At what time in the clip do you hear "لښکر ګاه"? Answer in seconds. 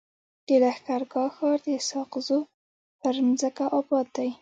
0.63-1.31